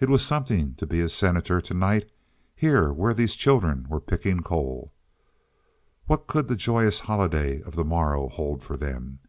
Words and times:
It 0.00 0.08
was 0.08 0.26
something 0.26 0.74
to 0.74 0.88
be 0.88 1.00
a 1.00 1.08
Senator 1.08 1.60
to 1.60 1.72
night, 1.72 2.10
here 2.56 2.92
where 2.92 3.14
these 3.14 3.36
children 3.36 3.86
were 3.88 4.00
picking 4.00 4.40
coal. 4.42 4.92
What 6.06 6.26
could 6.26 6.48
the 6.48 6.56
joyous 6.56 6.98
holiday 6.98 7.62
of 7.62 7.76
the 7.76 7.84
morrow 7.84 8.28
hold 8.28 8.64
for 8.64 8.76
them? 8.76 9.20